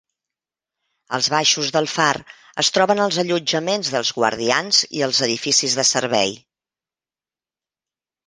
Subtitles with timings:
[1.17, 2.15] Als baixos del far
[2.63, 6.33] es troben els allotjaments dels guardians i els edificis de servei.